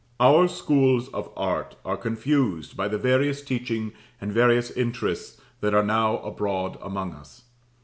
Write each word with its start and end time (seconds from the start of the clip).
Our 0.19 0.47
Schools 0.47 1.09
of 1.09 1.29
Art 1.37 1.75
are 1.85 1.95
confused 1.95 2.75
by 2.75 2.87
the 2.87 2.97
various 2.97 3.43
teaching 3.43 3.93
and 4.19 4.33
various 4.33 4.71
interests 4.71 5.39
that 5.59 5.75
are 5.75 5.85
now 5.85 6.17
abroad 6.23 6.79
among 6.81 7.13
us. 7.13 7.43